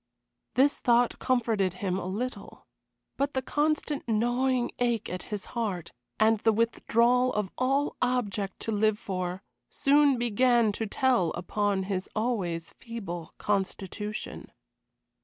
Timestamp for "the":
3.35-3.43, 6.39-6.51